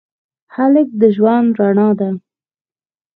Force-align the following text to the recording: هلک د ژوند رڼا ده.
هلک 0.55 0.87
د 1.01 1.01
ژوند 1.15 1.49
رڼا 1.59 1.89
ده. 1.99 2.09